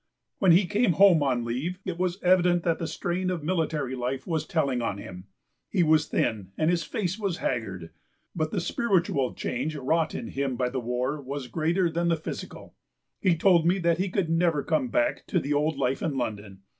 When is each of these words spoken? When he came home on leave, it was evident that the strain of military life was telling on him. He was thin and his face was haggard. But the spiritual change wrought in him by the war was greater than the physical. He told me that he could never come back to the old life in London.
When 0.39 0.51
he 0.53 0.65
came 0.65 0.93
home 0.93 1.21
on 1.21 1.45
leave, 1.45 1.77
it 1.85 1.99
was 1.99 2.17
evident 2.23 2.63
that 2.63 2.79
the 2.79 2.87
strain 2.87 3.29
of 3.29 3.43
military 3.43 3.93
life 3.93 4.25
was 4.25 4.47
telling 4.47 4.81
on 4.81 4.97
him. 4.97 5.25
He 5.69 5.83
was 5.83 6.07
thin 6.07 6.53
and 6.57 6.71
his 6.71 6.83
face 6.83 7.19
was 7.19 7.37
haggard. 7.37 7.91
But 8.35 8.49
the 8.49 8.61
spiritual 8.61 9.35
change 9.35 9.75
wrought 9.75 10.15
in 10.15 10.29
him 10.29 10.55
by 10.55 10.69
the 10.69 10.79
war 10.81 11.21
was 11.21 11.45
greater 11.45 11.87
than 11.87 12.07
the 12.07 12.15
physical. 12.15 12.73
He 13.19 13.35
told 13.35 13.67
me 13.67 13.77
that 13.77 13.99
he 13.99 14.09
could 14.09 14.27
never 14.31 14.63
come 14.63 14.87
back 14.87 15.27
to 15.27 15.39
the 15.39 15.53
old 15.53 15.77
life 15.77 16.01
in 16.01 16.17
London. 16.17 16.63